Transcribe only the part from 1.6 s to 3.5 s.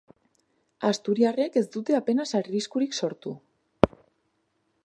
ez dute apenas arriskurik sortu.